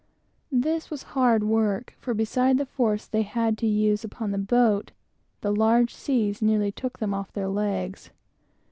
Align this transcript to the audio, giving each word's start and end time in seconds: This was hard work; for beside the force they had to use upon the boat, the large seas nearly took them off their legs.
This 0.51 0.89
was 0.89 1.03
hard 1.13 1.43
work; 1.43 1.93
for 1.99 2.15
beside 2.15 2.57
the 2.57 2.65
force 2.65 3.05
they 3.05 3.21
had 3.21 3.55
to 3.59 3.67
use 3.67 4.03
upon 4.03 4.31
the 4.31 4.39
boat, 4.39 4.93
the 5.41 5.53
large 5.55 5.93
seas 5.93 6.41
nearly 6.41 6.71
took 6.71 6.97
them 6.97 7.13
off 7.13 7.31
their 7.31 7.49
legs. 7.49 8.09